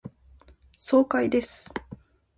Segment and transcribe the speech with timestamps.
[0.79, 1.71] 爽快です。